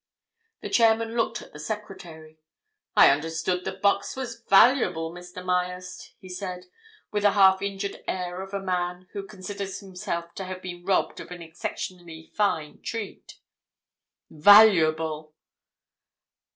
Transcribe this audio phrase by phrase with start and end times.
[0.61, 2.39] The chairman looked at the secretary.
[2.97, 5.45] "I understood the box was valuable, Mr.
[5.45, 6.65] Myerst," he said,
[7.11, 11.19] with the half injured air of a man who considers himself to have been robbed
[11.19, 13.37] of an exceptionally fine treat.
[14.31, 15.35] "Valuable!"